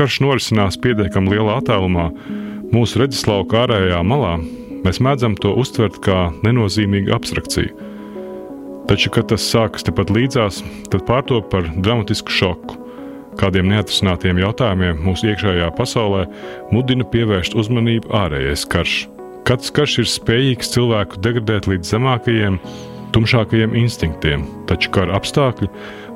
[0.00, 2.06] karš norisinās pietiekami lielā attālumā,
[2.72, 4.38] mūsu redzeslauka ārējā malā,
[4.80, 7.74] mēs mēdzam to uztvert kā nenozīmīgu abstrakciju.
[8.88, 12.78] Taču, kad tas sākas tepat līdzās, tad pārtop par dramatisku šoku.
[13.40, 16.24] Kādiem neatrisinātiem jautājumiem mūsu iekšējā pasaulē
[16.72, 18.96] mudina pievērst uzmanību ārējais karš.
[19.44, 22.56] Katrs karš ir spējīgs cilvēku degradēt līdz zemākajiem,
[23.12, 25.68] tumšākajiem instinktiem, taču kara apstākļi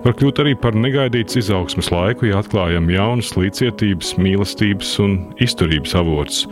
[0.04, 6.44] var kļūt arī par negaidītas izaugsmes laiku, ja atklājam jaunas līdzcietības, mīlestības un izturības avotus.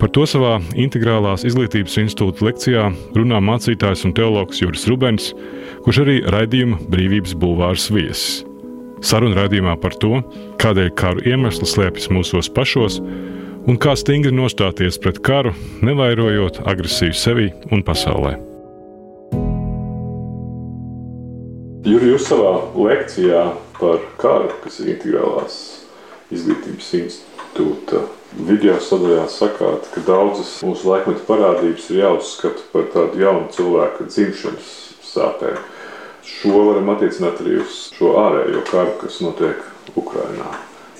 [0.00, 5.32] Par to savā integrālās izglītības institūta lekcijā runā mācītājs un teologs Juris Rubens,
[5.84, 8.40] kurš arī raidījuma brīvības bulvārs viesis.
[9.04, 10.20] Saruna raidījumā par to,
[10.60, 13.00] kādēļ karu iemesli slēpjas mūsos pašos
[13.68, 15.54] un kā stingri nostāties pret karu,
[15.84, 18.49] nevairojot agresiju sevi un pasaulē.
[21.80, 23.42] Juri, jūs savā lekcijā
[23.78, 25.54] par karu, kas ir integrālās
[26.28, 28.02] izglītības institūta
[28.36, 34.72] video sadaļā sakāt, ka daudzas mūsu laikmeta parādības ir jāuzskata par tādu jaunu cilvēku dzimšanas
[35.08, 35.62] sāpēm.
[36.28, 40.50] Šo varam attiecināt arī uz šo ārējo karu, kas notiek Ukrajinā.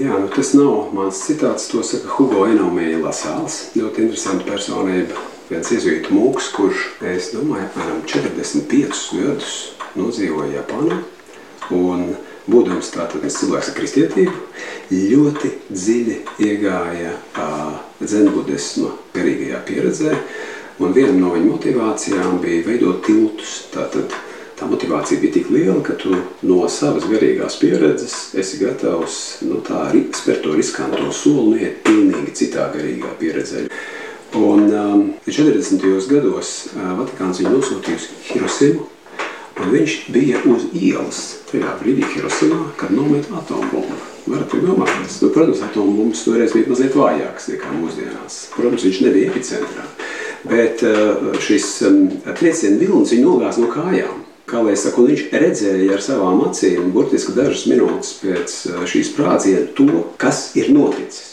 [0.01, 1.69] Jā, nu tas nav mans citāts.
[1.75, 3.67] To saka Hugo Enomija Lasāls.
[3.77, 5.29] Ļoti interesanta personība.
[5.51, 9.61] Viens iezīmīts mūks, kurš, es domāju, apmēram 45 gadus
[9.99, 11.01] nodzīvoja Japānā.
[11.71, 12.11] Un,
[12.51, 14.33] būdams tāds cilvēks ar kristietību,
[14.91, 16.17] ļoti dziļi
[16.47, 17.13] iegāja
[18.01, 20.17] dzenbudisma garīgajā pieredzē.
[20.81, 23.67] Un viena no viņa motivācijām bija veidot tiltus.
[23.75, 24.15] Tātad,
[24.57, 26.15] tā motivācija bija tik liela, ka tu
[26.49, 32.37] no savas garīgās pieredzes esi gatavs nu, tā, spērt to riskanto soli un iet pilnīgi
[32.45, 33.67] citā garīgā pieredzē.
[34.41, 35.85] Un um, 40.
[36.09, 38.87] gados uh, Vatikāns viņu nosūtīja uz Hirosimu,
[39.61, 43.99] un viņš bija uz ielas tajā brīdī Hirosimā, kad nometa atombumbu.
[44.31, 48.41] Varat iedomāties, nu, protams, atombumbas toreiz bija mazliet vājākas nekā mūsdienās.
[48.57, 49.87] Protams, viņš nebija epicentrā.
[50.51, 51.71] Bet uh, šis
[52.39, 54.23] trieciena vilnis viņu nogāz no kājām.
[54.51, 59.67] Kā lai saku, viņš redzēja ar savām acīm, burtiski dažas minūtes pēc uh, šīs sprādziena,
[59.79, 61.30] to, kas ir noticis.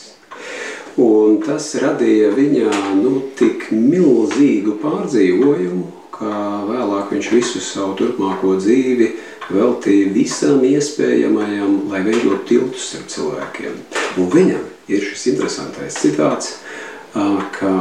[0.98, 5.84] Un tas radīja viņā nu, tik milzīgu pārdzīvojumu,
[6.16, 6.32] ka
[6.66, 9.12] vēlāk viņš visu savu turpmāko dzīvi
[9.54, 13.78] veltīja visam iespējamajam, lai veidot tiltus starp cilvēkiem.
[14.18, 16.56] Un viņam ir šis interesantais citāts,
[17.14, 17.72] ka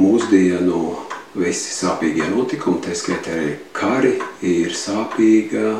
[0.00, 0.82] mūsdienu
[1.36, 5.76] visi sāpīgie notikumi, tā skaitā arī kari, ir sāpīga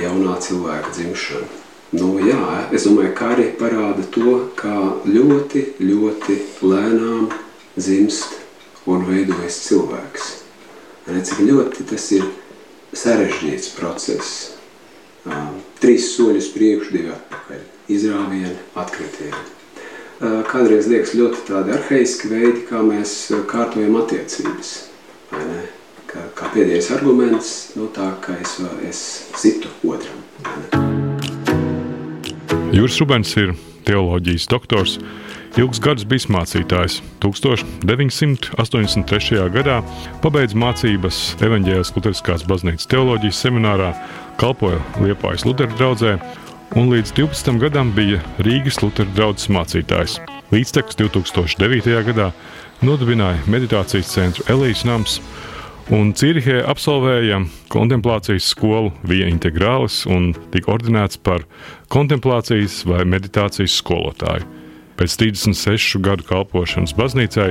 [0.00, 1.63] jaunā cilvēka dzimšana.
[1.94, 2.38] Nu, jā,
[2.74, 4.74] es domāju, ka kari parāda to, kā
[5.06, 7.28] ļoti, ļoti lēnām
[7.76, 8.34] dzimst
[8.90, 10.32] un veidojas cilvēks.
[11.06, 12.26] Cik ļoti tas ir
[12.96, 14.32] sarežģīts process.
[15.82, 17.62] Trīs soļus priekšu, divi atpakaļ.
[17.94, 19.44] Izrāvieni, atkritieni.
[20.50, 23.16] Kādreiz liekas ļoti tādi arhaiski veidi, kā mēs
[23.50, 24.76] kārtojam attiecības.
[26.10, 29.04] Kā, kā pēdējais arguments, no tā, ka es, es
[29.38, 31.13] situ otram.
[32.74, 33.54] Jūras Rubens ir
[33.86, 34.98] teoloģijas doktors,
[35.54, 36.96] Ilgus gadus bijis mācītājs.
[37.22, 39.44] 1983.
[39.54, 39.76] gadā
[40.24, 43.92] pabeidza mācības Evanģēlas Lutheriskās baznīcas teoloģijas seminārā,
[44.40, 46.16] kalpoja Liepājas Lutera draugzē
[46.74, 50.18] un līdz 12 gadam bija Rīgas Lutera draugs mācītājs.
[50.50, 51.94] Līdztekus 2009.
[52.10, 52.32] gadā
[52.82, 55.20] nodibināja meditācijas centru Elījas Nams
[55.92, 61.44] un Cīrihē absolvēja kontemplācijas skolu Vija Integrālis un tika ordinēts par
[61.92, 64.46] kontemplācijas vai meditācijas skolotāju.
[64.94, 67.50] Pēc 36 gadu kalpošanas baznīcai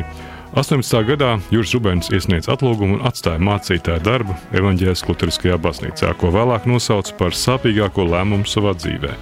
[0.56, 1.04] 18.
[1.10, 7.18] gadā Juris Rubens iesniedz atlūgumu un atstāja mācītāja darbu Evanģēlas Lutheriskajā baznīcā, ko vēlāk nosauca
[7.20, 9.18] par sāpīgāko lēmumu savā dzīvē.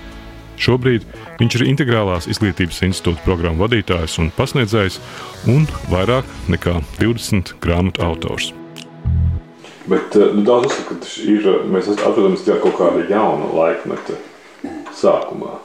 [0.61, 1.07] Šobrīd
[1.39, 5.01] viņš ir integrālās izglītības institūta programmu vadītājs un pasniedzējs,
[5.49, 8.51] un vairāk nekā 20 grāmatu autors.
[9.91, 14.15] Bet eh, nu, daudz uzskata, ka ir, mēs atrodamies kaut kāda jauna laikmeta
[14.95, 15.57] sākumā.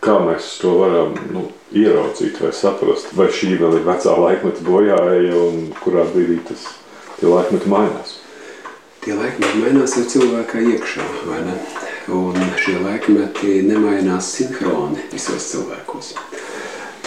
[0.00, 5.34] Kā mēs to varam nu, ieraudzīt vai saprast, vai šī vēl ir vecā laikmeta bojāja
[5.36, 6.64] un kurā brīdī tas
[7.20, 8.16] laikmeti mainās?
[9.04, 11.58] Tie laikmeti mainās ar cilvēkā iekšā, vai ne?
[12.16, 16.14] Un šie laikmeti nemainās sinhroni visos cilvēkos.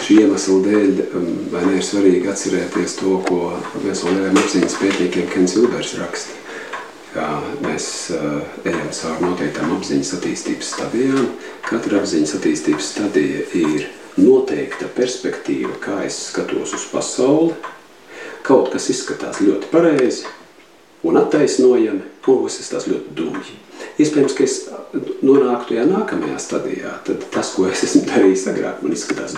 [0.04, 4.80] Šī iemesla dēļ um, vai ne ir svarīgi atcerēties to, ko viens no lieliem apziņas
[4.82, 6.44] pētniekiem Kens Ilbers raksta
[7.14, 7.26] kā
[7.62, 11.28] mēs uh, ejam cauri noteiktām apziņas attīstības stadijām.
[11.66, 13.86] Katra apziņas attīstības stadija ir
[14.18, 17.54] noteikta perspektīva, kā es skatos uz pasauli.
[18.44, 20.26] Kaut kas izskatās ļoti pareizi,
[21.06, 23.63] un attaisnojami, un tas ļoti dumji.
[24.00, 24.54] Iespējams, ka es
[25.22, 29.36] nonāku tajā nākamajā stadijā, tad tas, ko es esmu darījis agrāk, man izskatās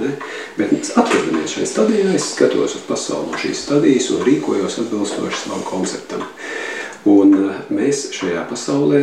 [0.00, 0.12] ne?
[0.56, 5.66] Bet atrodamies šajā stadijā, es skatos uz pasauli no šīs stadijas un rīkojos atbilstoši savam
[5.68, 6.24] konceptam.
[7.12, 9.02] Un eh, mēs šajā pasaulē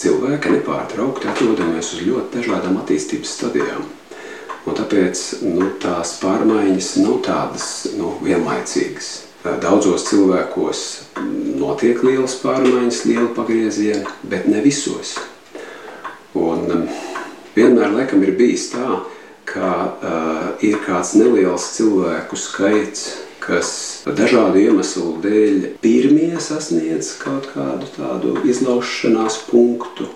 [0.00, 3.88] cilvēki nepārtraukti atrodamies uz ļoti dažādām attīstības stadijām.
[4.68, 7.66] Un tāpēc nu, tās pārmaiņas nav tādas
[7.96, 9.29] nu, vienlaicīgas.
[9.40, 10.80] Daudzos cilvēkos
[11.56, 15.14] notiek lielas pārmaiņas, liela pagrieziena, bet ne visos.
[16.36, 16.82] Un um,
[17.56, 18.98] vienmēr laikam ir bijis tā,
[19.48, 23.06] ka uh, ir kāds neliels cilvēku skaits,
[23.40, 23.72] kas
[24.04, 30.10] dažādu iemeslu dēļ pirmie sasniedz kaut kādu tādu izlaušanās punktu,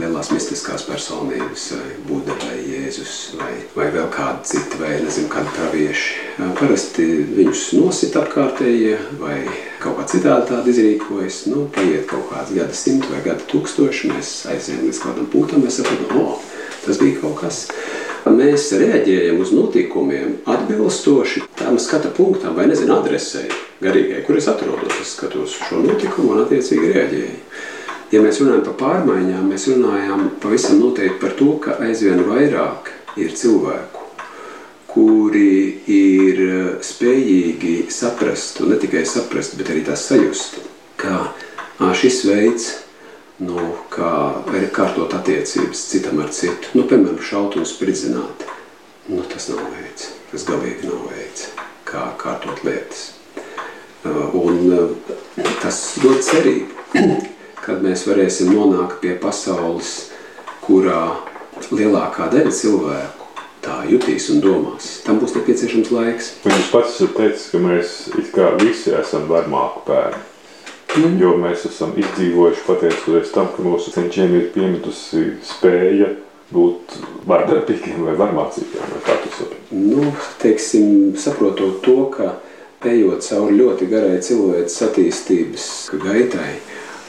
[0.00, 5.54] lielās mistiskās personības, vai Buda, vai Jēzus, vai, vai vēl kāda cita, vai nezinu, kādi
[5.56, 6.18] pravieši.
[6.58, 7.06] Parasti
[7.36, 9.38] viņus nosit apkārtējie, vai
[9.82, 11.44] kaut kā citādi tādi izrīkojas.
[11.52, 15.80] Nu, paiet kaut kāds gada simti vai gada tūkstoši, mēs aizējām līdz kādam punktam, mēs
[15.80, 16.38] saprotam, o,
[16.84, 17.64] tas bija kaut kas.
[18.30, 23.46] Mēs reaģējam uz notikumiem atbilstoši tam skata punktam vai, nezinu, adresei
[23.80, 24.98] garīgai, kur es atrodos.
[25.00, 27.38] Es skatos šo notikumu un attiecīgi reaģēju.
[28.10, 32.90] Ja mēs runājam par pārmaiņām, mēs runājam pavisam noteikti par to, ka aizvien vairāk
[33.22, 34.02] ir cilvēku,
[34.90, 35.52] kuri
[35.86, 36.40] ir
[36.82, 40.58] spējīgi saprast, un ne tikai saprast, bet arī tās sajust,
[40.98, 41.30] ka
[41.94, 42.68] šis veids,
[43.46, 44.42] nu, kā
[44.74, 48.42] kārtot attiecības citam ar citu, nu, piemēram, šaut un spridzināt,
[49.06, 51.52] nu, tas nav veids, tas galīgi nav veids,
[51.86, 53.12] kā kārtot lietas.
[54.34, 54.72] Un
[55.62, 60.10] tas dod cerību kad mēs varēsim nonākt pie pasaules,
[60.64, 61.02] kurā
[61.70, 63.28] lielākā daļa cilvēku
[63.64, 64.88] tā jutīs un domās.
[65.04, 66.32] Tam būs nepieciešams laiks.
[66.48, 67.96] Jūs pats esat teicis, ka mēs
[68.62, 70.26] visi esam varmāku pēdi.
[70.96, 71.20] Mm.
[71.20, 76.08] Jo mēs esam izdzīvojuši pateicoties tam, ka mūsu cenšiem ir piemetusi spēja
[76.50, 76.96] būt
[77.30, 78.88] vardarbīgiem vai varmācīgiem.
[78.96, 79.78] Vai kā tu saproti?
[79.84, 80.08] Nu,
[80.42, 82.32] teiksim, saprotot to, ka
[82.90, 85.68] ejot cauri ļoti garai cilvēces attīstības
[86.00, 86.56] gaitai,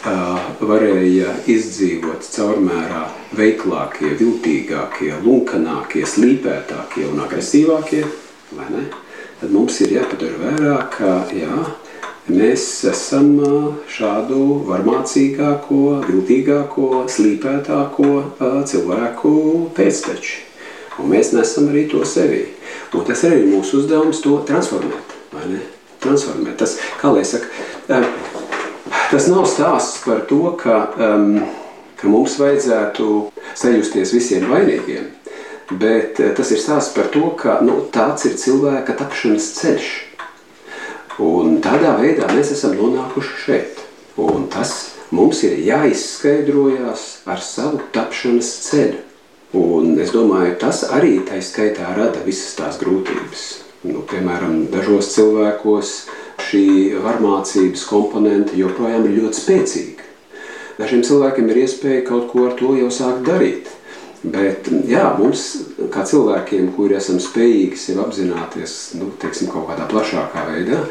[0.05, 3.03] varēja izdzīvot caurmērā
[3.37, 8.03] veiklākie, viltīgākie, lunkanākie, slīpētākie un agresīvākie,
[8.57, 8.83] vai ne?
[9.41, 11.63] Tad mums ir jāpadara vērā, ka jā,
[12.29, 13.33] mēs esam
[13.89, 18.09] šādu varmācīgāko, viltīgāko, slīpētāko
[18.69, 19.33] cilvēku
[19.77, 20.39] pēcteči.
[21.01, 22.43] Un mēs nesam arī to sevī.
[22.93, 25.61] Un tas arī ir mūsu uzdevums to transformēt, vai ne?
[26.01, 26.57] Transformēt.
[26.59, 27.49] Tas, kā lai saka,
[29.11, 31.41] Tas nav stāsts par to, ka, um,
[31.99, 33.07] ka mums vajadzētu
[33.59, 35.09] sajusties visiem vainīgiem,
[35.81, 39.91] bet eh, tas ir stāsts par to, ka nu, tāds ir cilvēka tapšanas ceļš.
[41.21, 43.81] Un tādā veidā mēs esam nonākuši šeit.
[44.21, 44.73] Un tas
[45.11, 49.01] mums ir jāizskaidrojas ar savu tapšanas ceļu.
[49.59, 53.43] Un es domāju, tas arī tā skaitā rada visas tās grūtības.
[53.83, 55.91] Nu, piemēram, dažos cilvēkos
[56.51, 56.63] šī
[56.99, 60.07] varmācības komponente joprojām ir ļoti spēcīga.
[60.81, 63.69] Dažiem cilvēkiem ir iespēja kaut ko ar to jau sākt darīt.
[64.21, 65.43] Bet jā, mums,
[65.93, 70.83] kā cilvēkiem, kuri esam spējīgi sevi apzināties nu, teiksim, kaut kādā plašākā veidā,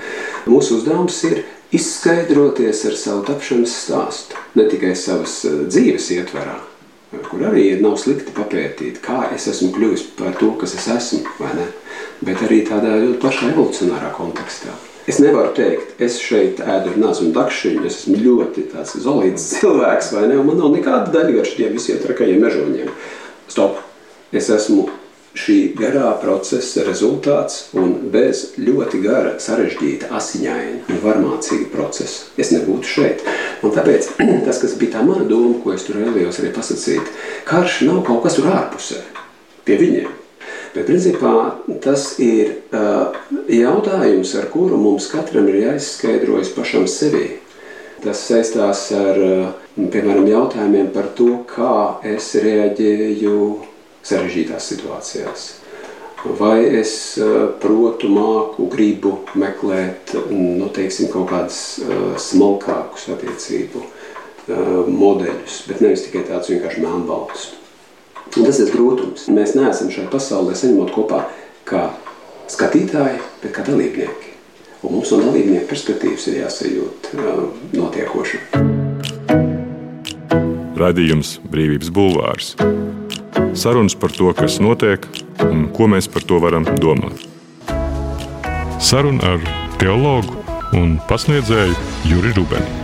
[0.51, 4.41] mūsu uzdevums ir izskaidroties ar savu tapšanas stāstu.
[4.59, 6.59] Ne tikai savas eh, dzīves ietverā,
[7.31, 11.23] kur arī nav slikti papētīt, kā es esmu kļuvis par to, kas es esmu,
[12.27, 14.75] bet arī tādā ļoti plašā evolucionārā kontekstā.
[15.09, 20.13] Es nevaru teikt, es šeit ēdu nāzu un dakšiņu, es esmu ļoti tāds zolīts cilvēks,
[20.17, 22.91] vai ne, un man nav nekāda daļa ar šiem visiem trakajiem mežoņiem.
[23.51, 23.81] Stop!
[24.31, 24.85] Es esmu
[25.35, 32.93] šī garā procesa rezultāts un bez ļoti gara, sarežģīta, asiņaina un varmācīga procesa es nebūtu
[32.95, 33.27] šeit.
[33.67, 34.13] Un tāpēc
[34.47, 37.13] tas, kas bija tā mana doma, ko es tur vēlējos arī pasacīt,
[37.49, 39.03] karš nav kaut kas tur ārpusē,
[39.67, 40.20] pie viņiem.
[40.71, 41.33] Bet principā
[41.83, 43.17] tas ir uh,
[43.51, 47.41] jautājums, ar kuru mums katram ir jāizskaidrojas pašam sevī.
[48.05, 49.49] Tas saistās ar, uh,
[49.91, 53.41] piemēram, jautājumiem par to, kā es reaģēju
[54.07, 55.49] sarežģītās situācijās.
[56.39, 61.81] Vai es uh, protu, māku, gribu meklēt nu, teiksim, kaut kādus
[62.31, 63.89] smalkākus attiecību
[64.91, 67.51] modeļus, bet nevis tikai tādus vienkārši melnbaltus.
[68.39, 69.25] Un tas ir grūtums.
[69.35, 71.25] Mēs neesam šajā pasaulē saņemot kopā
[71.67, 71.89] kā
[72.51, 74.37] skatītāji, bet kā dalībnieki.
[74.87, 77.41] Un mums no dalībnieku perspektīvas ir jāsajūt uh,
[77.75, 78.39] notiekoši.
[80.81, 82.55] Radījums Brīvības Bulvārs.
[83.59, 85.05] Sarunas par to, kas notiek
[85.45, 87.27] un ko mēs par to varam domāt.
[88.81, 89.43] Saruna ar
[89.83, 90.39] teologu
[90.79, 91.75] un pasniedzēju
[92.09, 92.79] Juri Rubeni.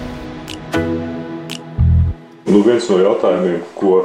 [2.50, 4.02] Nu, viens no jautājumiem, ko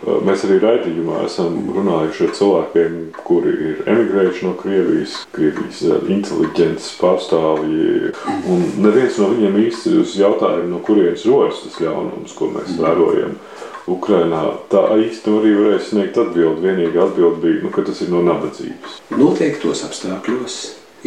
[0.00, 2.94] Mēs arī raidījumā esam runājuši ar cilvēkiem,
[3.26, 8.14] kuri ir emigrējuši no Krievijas, Krievijas inteliģences pārstāvji.
[8.48, 13.36] Un neviens no viņiem īsti uz jautājumu, no kurienes rodas tas ļaunums, ko mēs vērojam.
[13.90, 14.42] Ukrainā
[14.72, 16.64] tā īsti arī varēja sniegt atbildi.
[16.64, 19.00] Vienīgā atbilde bija, nu, ka tas ir no nabadzības.
[19.20, 20.58] Noteiktos apstākļos,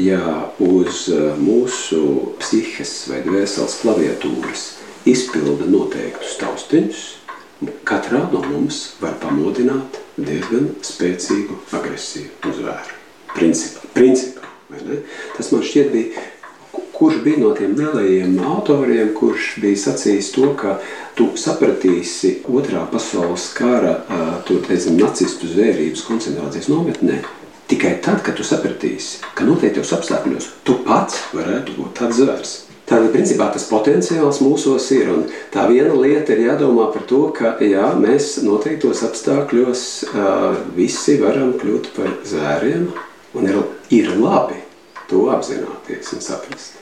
[0.04, 0.22] ja
[0.62, 1.08] uz
[1.42, 2.04] mūsu
[2.42, 4.70] psihes vai dvēseles klaviatūras
[5.10, 7.04] izpilda noteiktus taustiņus,
[7.88, 13.00] katrā no mums var pamodināt diezgan spēcīgu agresiju uz vēru.
[13.34, 14.44] Principā, principā,
[15.38, 16.24] Tas man šķiet bija,
[16.94, 20.78] kurš bija no tiem lielajiem autoriem, kurš bija sacījis to, ka
[21.18, 23.96] tu sapratīsi otrā pasaules kara,
[24.48, 27.22] tur, teicam, nacistu zvērības koncentrācijas nometnē,
[27.70, 32.56] tikai tad, kad tu sapratīsi, ka noteiktos apstākļos tu pats varētu būt tāds zvērs.
[32.94, 35.08] Tātad, principā, tas potenciāls mūsos ir.
[35.10, 35.24] Un
[35.54, 39.82] tā viena lieta ir jādomā par to, ka jā, mēs noteiktos apstākļos
[40.12, 42.86] uh, visi varam kļūt par zvēriem.
[43.34, 43.58] Un ir,
[43.98, 44.60] ir labi
[45.10, 46.78] to apzināties un saprast.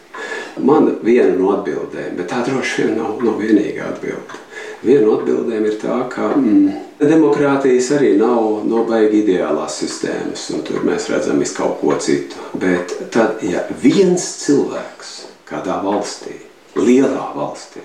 [0.59, 4.43] Man viena no atbildēm, bet tā droši vien nav, nav vienīgā atbilde.
[4.83, 10.67] Viena no atbildēm ir tā, ka mm, demokrātijas arī nav no baigi ideālās sistēmas, un
[10.67, 12.51] tur mēs redzam visu kaut ko citu.
[12.59, 15.20] Bet tad, ja viens cilvēks
[15.51, 16.37] kādā valstī,
[16.79, 17.83] lielā valstī,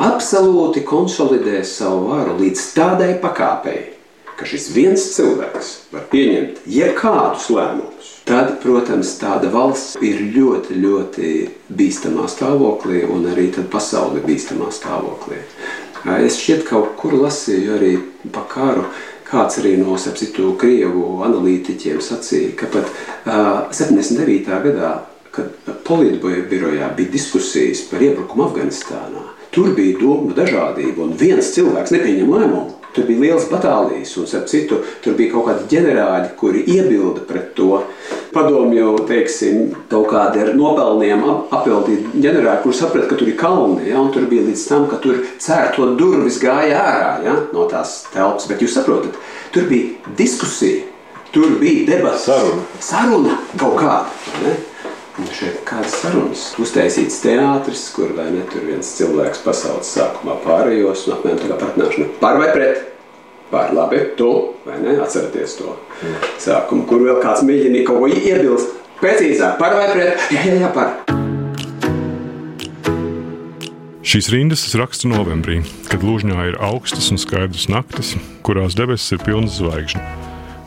[0.00, 3.82] absolūti konsolidēs savu varu līdz tādai pakāpei,
[4.38, 11.30] ka šis viens cilvēks var pieņemt jebkādus lēmumus, tad, protams, tāda valsts ir ļoti, ļoti
[11.78, 15.42] bīstamā stāvoklī un arī tad pasauli bīstamā stāvoklī.
[16.18, 17.92] Es šķiet kaut kur lasīju arī
[18.34, 18.88] pa karu,
[19.28, 24.50] kāds arī no sapcitu Krievu analītiķiem sacīja, ka pat uh, 79.
[24.66, 24.92] gadā
[25.32, 29.24] kad Politboja birojā bija diskusijas par iebrukumu Afganistānā.
[29.52, 32.78] Tur bija doma dažādība, un viens cilvēks nepieņem lēmumu.
[32.92, 37.54] Tur bija liels batālijas, un ap citu, tur bija kaut kādi ģenerāļi, kuri iebilda pret
[37.56, 37.78] to.
[38.32, 44.00] Padomju, teiksim, kaut kādi ar nopelniem apveltīti ģenerāļi, kuri saprata, ka tur ir kalni, ja,
[44.00, 48.48] un tur bija līdz tam, ka tur cērto durvis gāja ārā ja, no tās telpas.
[48.48, 49.16] Bet jūs saprotat,
[49.56, 50.84] tur bija diskusija,
[51.32, 54.60] tur bija debats, saruna, saruna kaut kāda.
[55.12, 55.20] Ne?
[55.20, 61.04] Un šeit kādas sarunas uztaisīts teātris, kur vai ne tur viens cilvēks pasaules sākumā pārējos
[61.06, 62.88] un apmēram tā kā partnāšana par vai pret.
[63.52, 66.14] Pār labi, tu, vai ne, atceraties to mm.
[66.40, 68.72] sākumu, kur vēl kāds mēģina kaut ko iebilst.
[69.02, 70.24] Precīzāk, par vai pret?
[70.32, 70.96] Jā, jā, jā, par.
[74.00, 75.60] Šīs rindas es rakstu novembrī,
[75.92, 78.16] kad Lūžņā ir augstas un skaidras naktis,
[78.48, 80.00] kurās debesis ir pilnas zvaigžņu.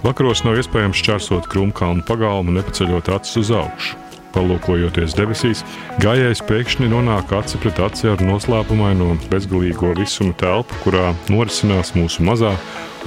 [0.05, 4.04] Vakaros nav iespējams šķērsot krūmkalnu pagalmu, nepaceļot acis uz augšu.
[4.35, 5.63] Palūkojoties debesīs,
[6.03, 12.51] gājējs pēkšņi nonāk aci pret aci ar noslēpumaino bezgalīgo visuma telpu, kurā norisinās mūsu mazā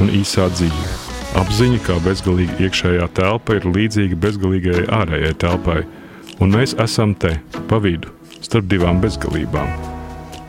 [0.00, 0.88] un īsā dzīve.
[1.36, 5.82] Apziņa, kā bezgalīga iekšējā telpa, ir līdzīga bezgalīgajai ārējai telpai,
[6.40, 7.36] un mēs esam te,
[7.68, 8.08] pa vidu,
[8.40, 9.68] starp divām bezgalībām.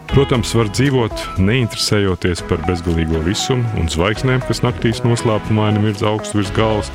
[0.09, 6.49] Protams, var dzīvot neinteresējoties par bezgalīgo visumu un zvaigznēm, kas naktīs noslēpumaini mirdz augstu virs
[6.55, 6.89] galvas,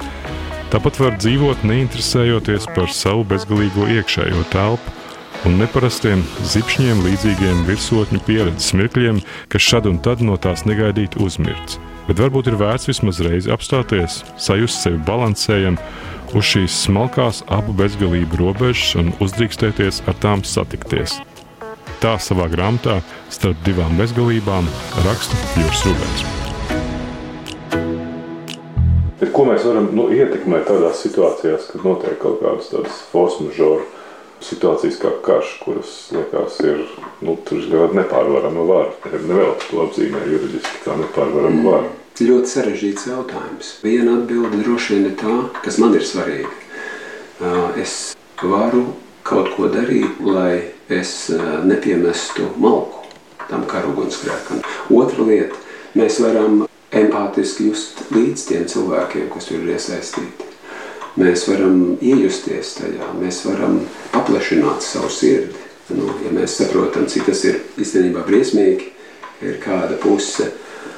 [0.75, 8.75] Tāpat var dzīvot neinteresējoties par savu bezgalīgo iekšējo telpu un neparastiem zipšņiem līdzīgiem virsotņu pieredzes
[8.75, 9.21] mirkļiem,
[9.55, 11.79] kas šad un tad no tās negaidīti uzmirts.
[12.09, 15.79] Bet varbūt ir vērts vismaz reizi apstāties, sajust sevi balansējam
[16.35, 21.21] uz šīs smalkās abu bezgalību robežas un uzdrīkstēties ar tām satikties.
[22.03, 22.99] Tā savā grāmatā
[23.31, 24.67] starp divām bezgalībām
[25.07, 26.44] raksta Jūras Rubens.
[29.25, 33.87] Bet ko mēs varam nu, ietekmēt tādās situācijās, kad notiek kaut kādas tādas force majeure
[34.45, 36.83] situācijas kā karš, kuras liekas ir
[37.25, 37.39] nu,
[37.97, 39.15] nepārvarama vara.
[39.15, 41.65] Nevēl to apzīmē juridiski kā nepārvarama mm.
[41.71, 41.89] vara.
[42.21, 43.73] Ļoti sarežģīts jautājums.
[43.87, 46.53] Viena atbilde droši vien ir tā, kas man ir svarīga.
[47.81, 47.97] Es
[48.45, 48.85] varu
[49.25, 51.33] kaut ko darīt, lai es
[51.65, 53.09] nepiemestu malku
[53.49, 54.61] tam karugunsgrēkam.
[54.93, 55.65] Otra lieta,
[55.97, 60.51] mēs varam empātiski just līdz tiem cilvēkiem, kas tur ir iesaistīti.
[61.19, 63.79] Mēs varam iejusties tajā, mēs varam
[64.15, 65.61] paplašināt savu sirdi.
[65.95, 68.89] Nu, ja mēs saprotam, cik tas ir īstenībā briesmīgi,
[69.45, 70.49] ir kāda puse,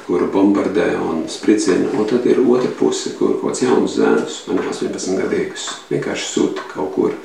[0.07, 4.61] kuru bombardē un spridzina, un tad ir otra puse, kur kaut kāds jauns zēns, man
[4.63, 7.17] 18 gadīgus, vienkārši sūta kaut kur,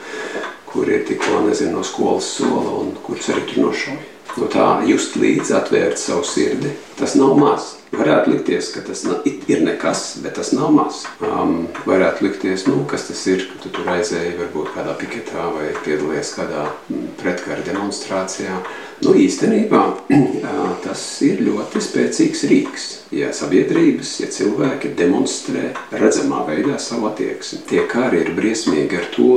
[0.67, 4.09] kur ir tikko, nezinu, no skolas sola un kurus arī tur nošauja.
[4.39, 7.77] No tā just līdzi atvērt savu sirdi, tas nav maz.
[7.93, 11.03] Varētu likties, ka tas ir nekas, bet tas nav maz.
[11.21, 15.67] Um, varētu likties, nu, kas tas ir, ka tu tur aizēji varbūt kādā piketā vai
[15.85, 18.63] piedalījies kādā mm, pretkara demonstrācijā.
[19.05, 19.83] Nu, īstenībā
[20.87, 22.89] tas ir ļoti spēcīgs rīks.
[23.13, 29.35] Ja sabiedrības, ja cilvēki demonstrē redzamā veidā savu attieksmi, tie kari ir briesmīgi ar to,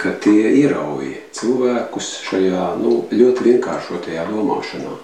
[0.00, 4.94] ka tie ierauj cilvēkus šajā nu, ļoti vienkāršotajā domāšanā.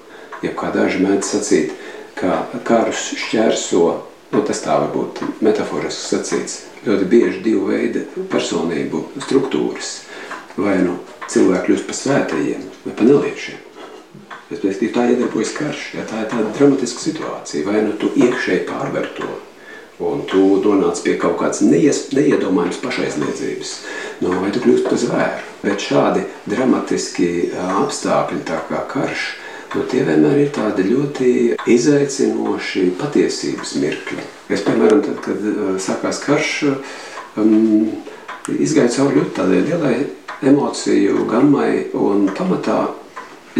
[0.44, 1.74] Ja kā daži mēdz sacīt,
[2.18, 3.84] ka karus šķērso,
[4.32, 9.98] nu, tas tā var būt metaforiski sacīts, ļoti bieži divu veidu personību struktūras.
[10.60, 10.98] Vai nu
[11.30, 13.66] cilvēki kļūst par svētajiem vai par neliešiem.
[14.50, 17.66] Tā iedarbojas karš, ja tā ir tāda dramatiska situācija.
[17.68, 19.28] Vai nu tu iekšēji pārver to,
[20.00, 23.74] un tu nonāc pie kaut kādas neies, neiedomājamas pašaizliedzības,
[24.24, 25.46] no, vai tu kļūst par zvēru.
[25.60, 27.30] Bet šādi dramatiski
[27.84, 29.28] apstākļi, tā kā karš,
[29.70, 31.32] Nu, tie vienmēr ir tādi ļoti
[31.70, 34.24] izaicinoši patiesības mirkļi.
[34.50, 35.44] Es, piemēram, tad, kad
[35.78, 36.54] sākās karš,
[37.38, 37.92] um,
[38.50, 39.94] izgāju cauri ļoti tādai lielai
[40.50, 42.80] emociju gammai un pamatā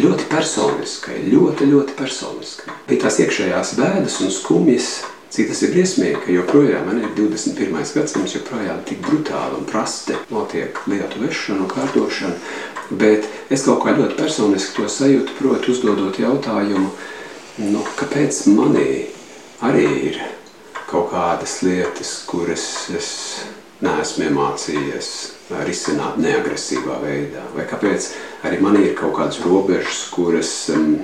[0.00, 2.74] ļoti personiskai, ļoti, ļoti personiskai.
[2.88, 4.90] Bija tās iekšējās bēdas un skumjas,
[5.30, 7.76] cik tas ir briesmīgi, ka joprojām man ir 21.
[7.94, 12.34] gadsimts, joprojām tik brutāli un prasti notiek lietu vešana un kārtošana.
[12.90, 16.90] Bet es kaut kā ļoti personiski to sajūtu, proti, uzdodot jautājumu,
[17.70, 18.90] nu, kāpēc manī
[19.62, 20.20] arī ir
[20.90, 22.64] kaut kādas lietas, kuras
[22.98, 23.10] es
[23.84, 25.10] neesmu iemācījies
[25.66, 28.10] risināt neagresīvā veidā, vai kāpēc
[28.48, 30.98] arī man ir kaut kādas robežas, kuras um,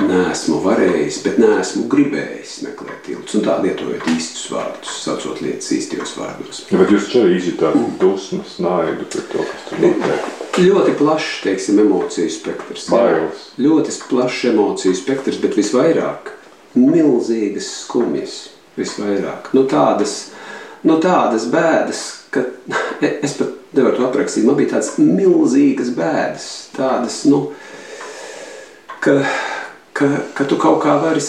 [0.00, 3.36] neesmu varējis, bet neesmu gribējis meklēt tiltus.
[3.38, 6.62] Un tā lietojot īstus vārdus, saucot lietas īstajos vārdos.
[6.70, 10.28] Ja, bet jūs arī izjutāt dusmas, naidu pret to, kas tur notiek?
[10.56, 12.86] Ļoti plašs, teiksim, emociju spektrs.
[12.92, 13.48] Bailes.
[13.60, 16.32] Ļoti plašs emociju spektrs, bet visvairāk
[16.76, 18.38] milzīgas skumjas.
[18.76, 19.50] Visvairāk.
[19.56, 20.16] Nu, tādas,
[20.84, 22.44] nu, tādas bēdas, ka
[23.24, 24.44] es pat nevaru to aprakstīt.
[24.48, 27.46] Man bija tādas milzīgas bēdas, tādas, nu,
[29.04, 29.22] ka
[29.96, 31.22] ka, ka tu kaut kā vari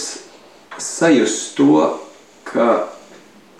[0.78, 1.88] sajust to,
[2.48, 2.68] ka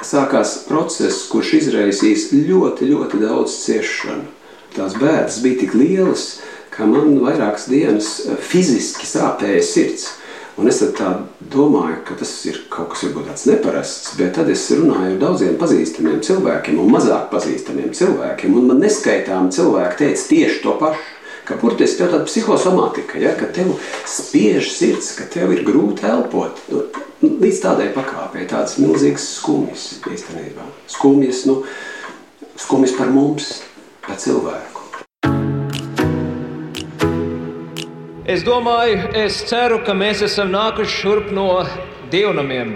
[0.04, 4.28] sākās process, kurš izraisīs ļoti, ļoti daudz ciešanu.
[4.76, 6.28] Tās bēdas bija tik lielas,
[6.74, 10.12] ka man vairākas dienas eh, fiziski sāpēja sirds.
[10.58, 10.80] Un es
[11.54, 16.18] domāju, ka tas ir kaut kas tāds neparasts, bet tad es runāju ar daudziem pazīstamiem
[16.26, 21.17] cilvēkiem un mazāk pazīstamiem cilvēkiem, un man neskaitāmi cilvēki teica tieši to pašu
[21.48, 23.78] ka burtiski tev tāda psihosomātika, ja, ka tev
[24.10, 26.60] spiež sirds, ka tev ir grūti elpot.
[26.72, 26.84] Nu,
[27.24, 30.66] līdz tādai pakāpei tādas milzīgas skumjas īstenībā.
[30.92, 31.62] Skumjas, nu,
[32.60, 33.54] skumjas par mums,
[34.04, 34.84] par cilvēku.
[38.28, 41.48] Es domāju, es ceru, ka mēs esam nākuši šurp no
[42.12, 42.76] dievnamiem.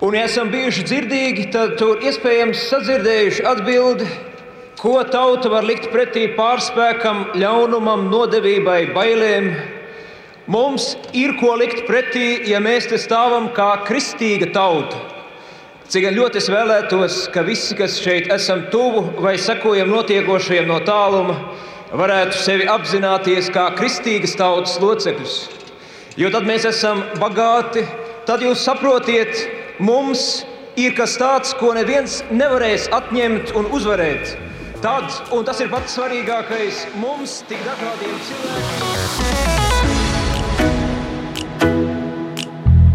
[0.00, 4.08] Un, ja esam bijuši dzirdīgi, tad tur iespējams sadzirdējuši atbildi
[4.80, 9.50] Ko tauta var likt pretī pārspēkam, ļaunumam, nodevībai, bailēm?
[10.48, 14.96] Mums ir ko likt pretī, ja mēs te stāvam kā kristīga tauta.
[15.92, 21.36] Cik ļoti es vēlētos, ka visi, kas šeit esam tuvu vai sekojam notiekošajiem no tāluma,
[21.92, 25.40] varētu sevi apzināties kā kristīgas tautas locekļus.
[26.16, 27.84] Jo tad mēs esam bagāti,
[28.24, 29.44] tad jūs saprotiet,
[29.76, 30.46] mums
[30.80, 34.38] ir kas tāds, ko neviens nevarēs atņemt un uzvarēt.
[34.80, 35.04] Tad,
[35.36, 39.40] un tas ir pats svarīgākais, mums tik dažādiem cilvēkiem.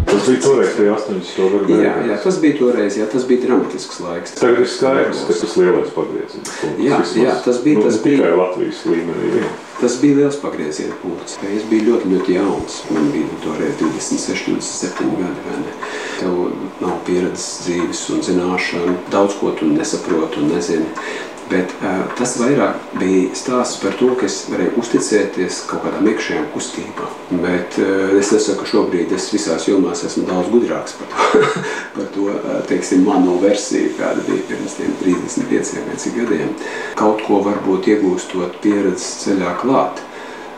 [0.09, 3.99] Tas bija toreiz, tie 80 gadu jā, jā, tas bija toreiz, jā, tas bija dramatisks
[4.01, 4.33] laiks.
[4.39, 6.55] Tagad ir skaidrs, ka tas lielais pagrieziens.
[6.81, 9.29] Jā, jā, tas bija, nu, tas bija tikai Latvijas līmenī.
[9.43, 9.53] Jā.
[9.83, 11.37] Tas bija liels pagrieziena punkts.
[11.51, 12.79] Es biju ļoti, ļoti jauns.
[12.95, 15.77] Man bija toreiz 26, 27 gadi.
[16.17, 16.41] Tev
[16.81, 18.97] nav pieredzes dzīves un zināšanu.
[19.13, 20.89] Daudz ko tu nesaproti un nezini.
[21.45, 26.47] Bet uh, tas vairāk bija stāsts par to, ka es varēju uzticēties kaut kādām iekšējām
[26.55, 27.11] kustībām.
[27.43, 31.43] Bet uh, es nesaku, ka šobrīd es visās jomās esmu daudz gudrāks par to,
[31.99, 36.57] par to uh, teiksim, manu versiju, kāda bija pirms 35 vai cik gadiem.
[36.97, 40.01] Kaut ko varbūt iegūstot pieredzes ceļā klāt.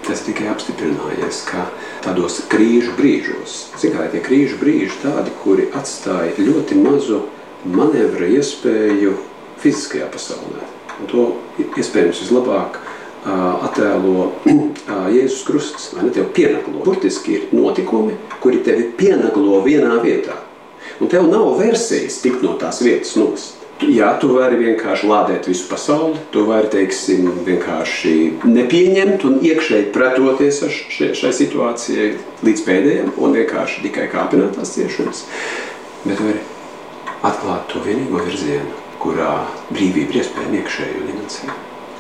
[0.08, 1.66] Tas tikai apstiprinājies, ka
[2.06, 7.26] tādos krīžu brīžos, zināmā tie krīžu brīži tādi, kuri atstāja ļoti mazu
[7.68, 9.18] manevra iespēju
[9.60, 10.77] fiziskajā pasaulē.
[11.02, 11.26] Un to
[11.78, 12.80] iespējams vislabāk
[13.28, 14.32] attēlo
[15.16, 16.14] Jēzus Krusts, vai ne?
[16.16, 16.82] Tev pienaglo.
[16.86, 20.38] Burtiski ir notikumi, kuri tevi pienaglo vienā vietā.
[21.02, 23.58] Un tev nav versijas tikt no tās vietas nost.
[23.86, 28.14] Jā, tu vari vienkārši lādēt visu pasauli, tu vari, teiksim, vienkārši
[28.50, 32.08] nepieņemt un iekšēji pretoties šai, šai situācijai
[32.48, 35.22] līdz pēdējiem un vienkārši tikai kāpināt tās ciešanas.
[36.08, 36.42] Bet vari
[37.30, 39.34] atklāt to vienīgo virzienu, kurā
[39.72, 41.58] brīvība ir iespējama iekšējo dimensiju.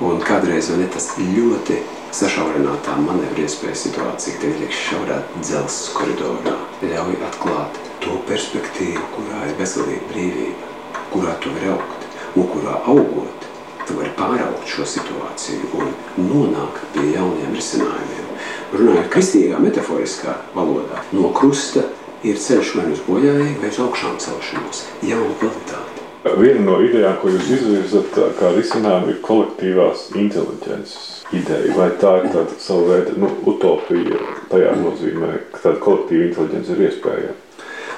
[0.07, 1.81] Un kādreiz ne, tas ļoti
[2.13, 6.55] sašaurinātā manevru iespēja situācija, kad tiek šaurā dzelzs koridorā,
[6.86, 10.67] ļauj atklāt to perspektīvu, kurā ir bezgalīga brīvība
[11.12, 13.45] kurā tu vari augt, un kurā augot,
[13.88, 15.93] tu vari pāraugt šo situāciju un
[16.29, 18.31] nonākt pie jauniem risinājumiem.
[18.73, 21.88] Runājot kristīgā metaforiskā valodā, no krusta
[22.27, 25.96] ir ceļš vai uz bojājēju, vai uz augšām celšanos, jauna kvalitāte.
[26.25, 31.03] Viena no idejām, ko jūs izvirzat kā risinājumu, ir kolektīvās inteliģences
[31.38, 31.75] ideja.
[31.77, 36.86] Vai tā ir tāda sava veida nu, utopija tajā nozīmē, ka tāda kolektīva inteliģence ir
[36.89, 37.38] iespējama?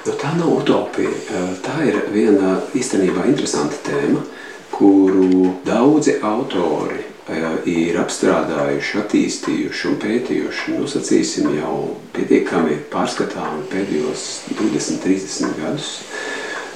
[0.06, 1.12] Nu, tā nav utopija.
[1.64, 4.22] Tā ir viena īstenībā interesanta tēma,
[4.72, 7.02] kuru daudzi autori
[7.68, 10.76] ir apstrādājuši, attīstījuši un pētījuši.
[10.80, 11.74] Nosacīsim jau
[12.16, 15.90] pietiekami pārskatāmi pēdējos 20, 30 gadus.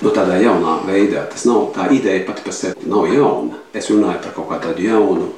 [0.04, 3.56] Nu, tādā jaunā veidā tas nav tā ideja pati par sevi nav jauna.
[3.72, 5.30] Es runāju par kaut kādu jaunu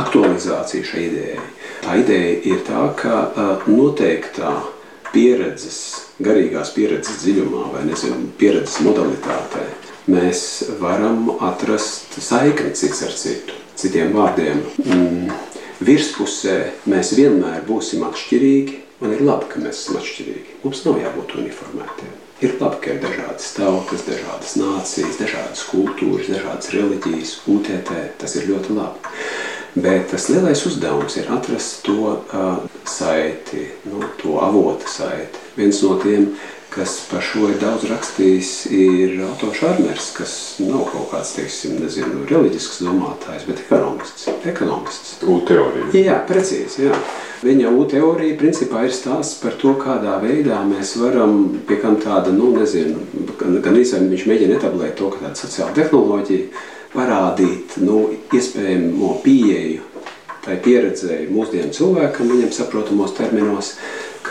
[0.00, 1.42] aktualizāciju šai idejai.
[1.82, 3.18] Tā ideja ir tā, ka
[3.68, 4.54] noteiktā
[5.12, 5.82] pieredzes
[6.24, 9.66] garīgās pieredzes dziļumā vai nezinu, pieredzes modalitātē,
[10.08, 10.46] mēs
[10.80, 13.60] varam atrast saikni cits ar citu.
[13.76, 15.36] Citiem vārdiem, mm,
[15.84, 20.60] virspusē mēs vienmēr būsim atšķirīgi, un ir labi, ka mēs esam atšķirīgi.
[20.64, 22.21] Mums nav jābūt uniformētiem.
[22.42, 27.92] Ir labi, ka ir dažādas tautas, dažādas nācijas, dažādas kultūras, dažādas reliģijas, UTT.
[28.18, 29.12] Tas ir ļoti labi.
[29.82, 35.38] Bet tas lielais uzdevums ir atrast to uh, saiti, nu, to avota saiti.
[35.56, 36.32] Viens no tiem,
[36.74, 42.24] kas par šo ir daudz rakstījis, ir Otto Šarmers, kas nav kaut kāds, teiksim, nezinu,
[42.30, 44.28] reliģisks domātājs, bet ekonomists.
[44.48, 45.18] ekonomists.
[45.28, 45.90] U-teorija.
[45.96, 46.98] Jā, precīzi, jā.
[47.42, 52.52] Viņa U-teorija principā ir stāsts par to, kādā veidā mēs varam, pie kam tāda, nu,
[52.56, 53.02] nezinu,
[53.38, 59.88] gan īsāk viņš mēģina etablēt to, ka tāda sociāla tehnoloģija, parādīt nu, iespējamo pieeju
[60.42, 63.76] tai pieredzēji mūsdienu cilvēkam, viņam saprotamos terminos,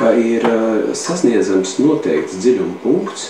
[0.02, 3.30] ka ir eh, sasniedzams noteikts dziļuma punkts,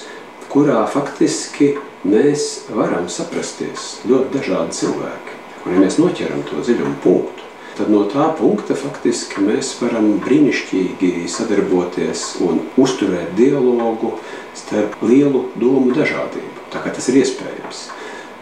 [0.52, 1.74] kurā faktiski
[2.08, 5.38] mēs varam saprasties ļoti dažādi cilvēki.
[5.66, 11.28] Un ja mēs noķeram to dziļumu punktu, tad no tā punkta faktiski mēs varam brīnišķīgi
[11.32, 14.16] sadarboties un uzturēt dialogu
[14.58, 16.70] starp lielu domu dažādību.
[16.72, 17.90] Tā kā tas ir iespējams.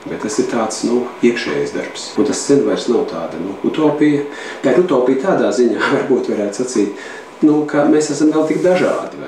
[0.06, 2.06] Bet tas ir tāds nu, iekšējs darbs.
[2.16, 4.22] Un tas sen vairs nav tāda nu, utopija.
[4.64, 7.10] Tā ir utopija tādā ziņā, varbūt varētu sacīt,
[7.46, 9.20] nu, ka mēs esam vēl tik dažādi.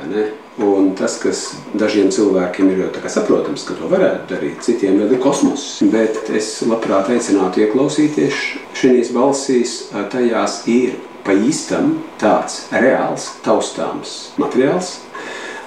[0.62, 1.46] Un tas, kas
[1.80, 5.80] dažiem cilvēkiem ir jau saprotams, ka to varētu darīt, citiem vēl ir kosmos.
[5.94, 8.42] Bet es labprāt aicinātu ieklausīties
[8.78, 9.78] šīs balsīs,
[10.12, 14.98] tajās ir pa īstam tāds reāls, taustāms materiāls,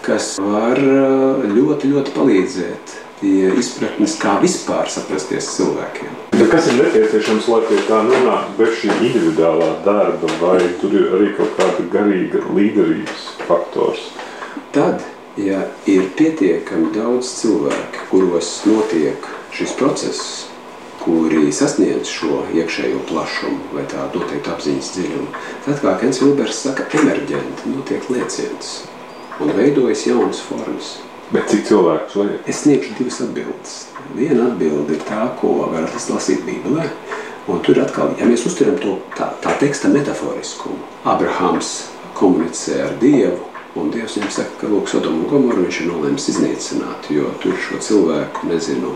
[0.04, 6.12] kas var ļoti, ļoti palīdzēt izpratnes, kā vispār saprasties cilvēkiem.
[6.34, 11.12] Bet kas ir nepieciešams, lai pie tā nonāktu bez šī individuālā darba, vai tur ir
[11.14, 14.08] arī kaut kāda garīga līderības faktors?
[14.74, 15.04] Tad,
[15.38, 20.24] ja ir pietiekami daudz cilvēku, kuros notiek šis process,
[21.04, 25.30] kuri sasniedz šo iekšējo plašumu vai tādu noteiktu apziņas dziļumu,
[25.66, 28.82] tad, kā Kens Vilbers saka, emerģenti notiek lieciens
[29.42, 30.96] un veidojas jaunas formas.
[31.32, 32.42] Bet cik cilvēku vajag?
[32.50, 33.74] Es sniegšu divas atbildes.
[34.16, 36.84] Viena atbilde ir tā, ko varat lasīt Bībelē.
[37.48, 41.72] Un tur atkal, ja mēs uztveram to tā, tā teksta metaforiskumu, Abrahams
[42.16, 46.30] komunicē ar Dievu, un Dievs viņam saka, ka lūk, Sodomu un Gomoru viņš ir nolēmis
[46.32, 48.94] iznīcināt, jo tur šo cilvēku, nezinu,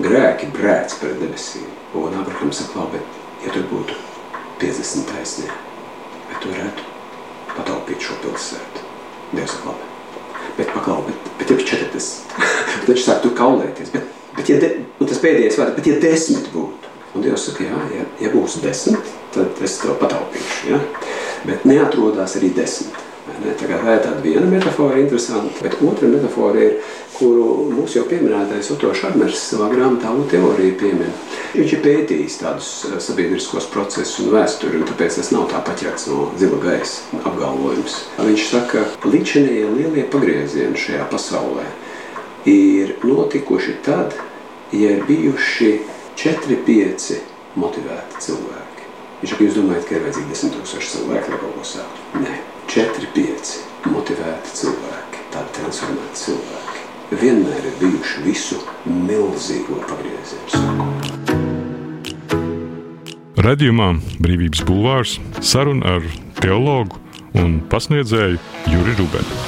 [0.00, 1.68] grēki brēc pret debesīm.
[2.00, 4.00] Un Abrahams saka, labi, bet ja tur būtu
[4.64, 5.52] 50 taisnie,
[6.30, 6.90] vai tu varētu
[7.58, 8.88] pataupīt šo pilsētu?
[9.34, 9.90] Dievs saka, labi
[10.60, 12.38] bet paklau, bet, bet ir 40.
[12.70, 13.92] Tad viņš sāk tur kaulēties.
[13.94, 16.90] Bet, bet ja de, un tas pēdējais vārds, bet ja desmit būtu.
[17.10, 20.70] Un Dievs saka, jā, ja, ja būs desmit, tad es tev pataupīšu.
[20.70, 20.78] Ja?
[21.48, 22.98] Bet neatrodās arī desmit.
[23.30, 23.54] Ne?
[23.58, 26.76] Tā, tā ir tāda viena metafora interesanta, bet otra metafora ir,
[27.20, 31.12] kuru mūsu jau pieminētais Otto Šarmers savā grāmatā teorija piemin.
[31.52, 36.08] Viņš ir pētījis tādus eh, sabiedriskos procesus un vēsturi, un tāpēc tas nav tā paķerts
[36.10, 37.98] no zila gaisa apgalvojums.
[38.24, 41.66] Viņš saka, ka līdšanie lielie pagriezieni šajā pasaulē
[42.48, 44.16] ir notikuši tad,
[44.72, 45.74] ja ir bijuši
[46.20, 47.20] 4-5
[47.60, 48.88] motivēti cilvēki.
[49.20, 52.24] Viņš saka, jūs domājat, ka ir vajadzīgi 10 tūkstoši cilvēku, lai kaut ko sāktu?
[52.24, 52.38] Nē.
[52.70, 53.56] 4, 5
[53.90, 56.79] motivēti cilvēki, tādi transformēti cilvēki.
[57.10, 61.00] Vienmēr ir bijuši visu milzīgo pagriezienu sākumu.
[63.40, 63.88] Radījumā
[64.22, 66.06] Brīvības bulvārs saruna ar
[66.38, 67.00] teologu
[67.40, 68.38] un pasniedzēju
[68.70, 69.40] Juri Rubenu.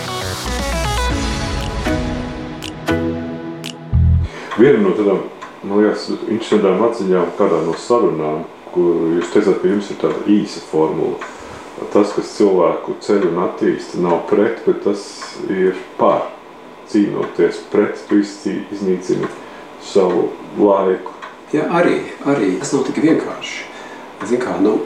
[4.59, 5.23] Viena no tādām,
[5.63, 8.45] man liekas, interesantām atziņām kādā no sarunām,
[8.75, 11.17] kur jūs teicāt, ka jums ir tāda īsa formula.
[11.93, 15.03] Tas, kas cilvēku ceļu un attīsta, nav pret, bet tas
[15.51, 16.31] ir pār.
[16.93, 19.31] Cīnoties pret, tu iznīcini
[19.83, 20.29] savu
[20.61, 21.17] laiku.
[21.53, 23.65] Jā, arī, arī tas nav tik vienkārši.
[24.29, 24.79] Zin kā, nu,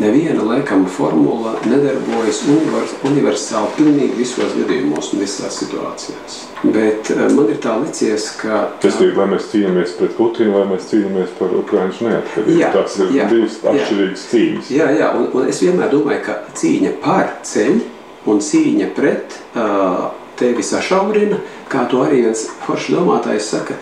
[0.00, 6.38] neviena laikam formula nedarbojas univers, universāli pilnīgi visos gadījumos un visās situācijās.
[6.62, 8.62] Bet uh, man ir tā licies, ka...
[8.80, 12.56] Tas ir, vai mēs cīnāmies pret Putinu, vai mēs cīnāmies par Ukraiņas neatkarību.
[12.60, 14.72] Jā, Tās ir jā, divas atšķirīgas cīņas.
[14.76, 17.84] Jā, jā, un, un es vienmēr domāju, ka cīņa par ceļu
[18.30, 20.08] un cīņa pret uh,
[20.40, 23.76] tevi sašaurina, kā to arī viens foršs domātājs saka,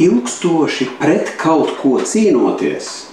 [0.00, 2.94] ilgstoši pret kaut ko cīnoties–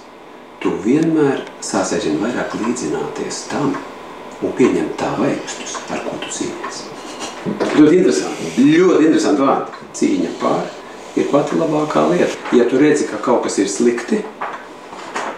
[0.66, 3.74] tu vienmēr aizvien vairāk līdzināties tam
[4.42, 6.80] un pieņemt tā veikstus, ar ko tu cīnies.
[7.76, 9.84] Ļoti interesanti, ļoti interesanti vārdi.
[9.96, 10.64] Cīņa pār
[11.20, 12.34] ir pati labākā lieta.
[12.56, 14.18] Ja tu redzi, ka kaut kas ir slikti,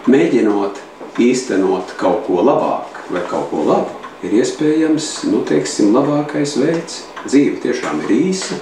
[0.09, 0.81] mēģinot
[1.21, 7.03] īstenot kaut ko labāk vai kaut ko labu, ir iespējams, nu, teiksim, labākais veids.
[7.27, 8.59] Dzīve tiešām ir īsa,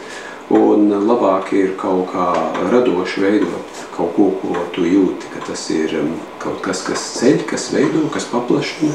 [0.57, 2.31] un labāk ir kaut kā
[2.73, 6.11] radoši veidot kaut ko, ko tu jūti, ka tas ir um,
[6.42, 8.92] kaut kas, kas ceļ, kas veido, kas paplašina.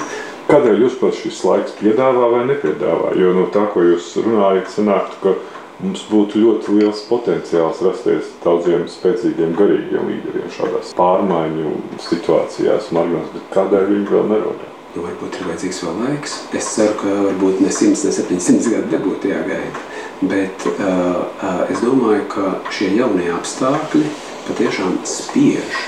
[0.52, 3.14] Kādēļ jūs pats šis laiks piedāvā vai nepiedāvā?
[3.18, 5.36] Jo no tā, ko jūs runājat, sanāktu, ka
[5.82, 11.74] mums būtu ļoti liels potenciāls rasties daudziem spēcīgiem garīgiem līderiem šādās pārmaiņu
[12.10, 14.81] situācijās, margās, bet kādēļ viņi vēl nerodas?
[14.92, 16.34] Nu, varbūt ir vajadzīgs vēl laiks.
[16.58, 19.84] Es ceru, ka varbūt ne 100, ne 700 gadi nebūtu jāgaida.
[20.28, 24.04] Bet uh, uh, es domāju, ka šie jaunie apstākļi
[24.50, 25.80] patiešām spiež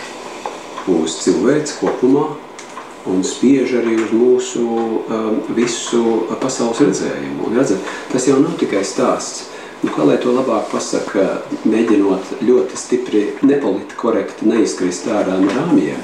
[0.93, 2.29] uz cilvēks kopumā
[3.11, 7.49] un spiež arī uz mūsu um, visu pasaules redzējumu.
[7.49, 9.49] Un redzat, tas jau nav tikai stāsts.
[9.83, 15.99] Nu, kā lai to labāk pasaka, mēģinot ļoti stipri nepoliti korekti neizkrist ārā no rāmjiem,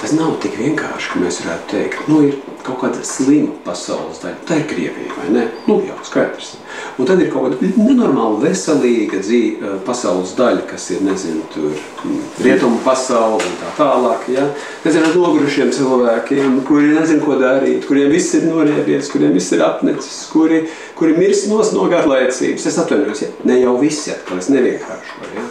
[0.00, 4.38] tas nav tik vienkārši, ka mēs varētu teikt, nu ir kaut kāda slima pasaules daļa.
[4.48, 5.44] Tā ir Krievija, vai ne?
[5.68, 6.54] Nu jā, skaidrs.
[7.00, 11.68] Un tad ir kaut kāda nenormāla veselīga dzīve, eh, pasaules daļa, kas ir, nezinu, tur
[11.70, 14.48] mm, rietumu pasauli un tā tālāk, ja?
[14.84, 19.64] Nezinu, ar nogurušiem cilvēkiem, kuri nezinu, ko darīt, kuriem viss ir noriebies, kuriem viss ir
[19.66, 20.64] apnecis, kuri,
[20.98, 22.68] kuri mirs nos no garlaicības.
[22.70, 23.32] Es atvainojos, ja?
[23.48, 25.48] Ne jau visi atkal, es nevienkāršoju, ja?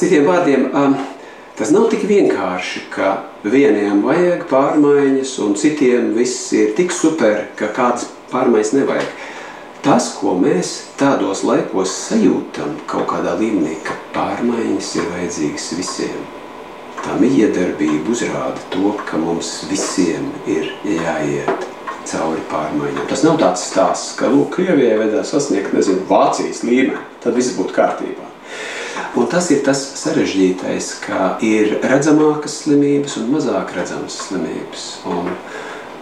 [0.00, 1.00] Citiem vārdiem, um,
[1.60, 3.10] tas nav tik vienkārši, ka
[3.44, 9.10] vieniem vajag pārmaiņas un citiem viss ir tik super, ka kādas pārmaiņas nevajag
[9.84, 16.24] tas, ko mēs tādos laikos sajūtam kaut kādā līmenī, ka pārmaiņas ir vajadzīgas visiem.
[17.00, 21.68] Tā miedarbība uzrāda to, ka mums visiem ir jāiet
[22.08, 23.06] cauri pārmaiņām.
[23.08, 28.28] Tas nav tāds stāsts, ka, Krievijai vajadzētu sasniegt, nezinu, Vācijas līmeni, tad viss būtu kārtībā.
[29.18, 34.86] Un tas ir tas sarežģītais, ka ir redzamākas slimības un mazāk redzamas slimības.
[35.10, 35.32] Un,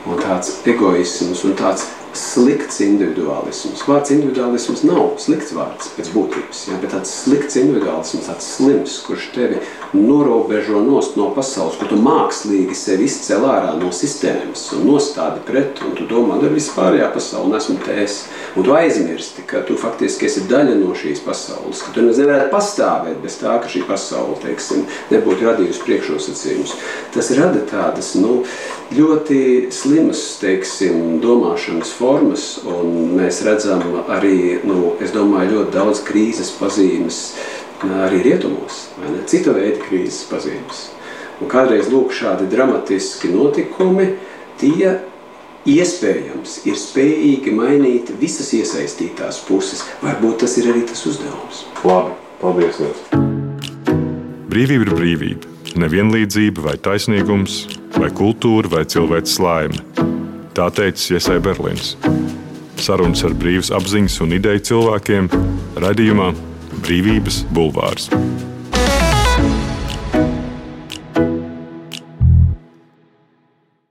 [0.09, 3.83] un tāds egoisms un tāds slikts individuālisms.
[3.89, 9.29] Vārds individuālisms nav slikts vārds pēc būtības, ja, bet tāds slikts individuālisms, tāds slims, kurš
[9.35, 9.61] tevi
[9.93, 15.83] norobežo nost no pasaules, kur tu mākslīgi sevi izcēl ārā no sistēmas un nostādi pret,
[15.87, 18.21] un tu domā, ka vispārējā pasaule nesmu te es.
[18.57, 23.21] Un tu aizmirsti, ka tu faktiski esi daļa no šīs pasaules, ka tu nevarētu pastāvēt
[23.25, 26.75] bez tā, ka šī pasaule, teiksim, nebūtu radījusi priekšnosacījumus.
[27.15, 28.43] Tas rada tādas, nu,
[28.95, 36.53] ļoti slimas, teiksim, domāšanas formas, un mēs redzam arī, nu, es domāju, ļoti daudz krīzes
[36.59, 37.21] pazīmes
[38.05, 39.25] arī rietumos, vai ne?
[39.31, 40.89] Cita veida krīzes pazīmes.
[41.39, 44.09] Un kādreiz lūk šādi dramatiski notikumi,
[44.59, 44.97] tie
[45.69, 49.85] iespējams ir spējīgi mainīt visas iesaistītās puses.
[50.03, 51.65] Varbūt tas ir arī tas uzdevums.
[51.87, 53.07] Labi, paldies jums!
[54.49, 55.55] Brīvība ir brīvība.
[55.79, 57.61] Nevienlīdzība vai taisnīgums,
[57.95, 60.18] vai kultūra vai cilvēks laime.
[60.59, 61.93] Tā teica Iesai Berlīns.
[62.83, 65.31] Sarunas ar brīvas apziņas un ideju cilvēkiem
[65.85, 66.33] radījumā
[66.83, 68.11] Brīvības bulvārs.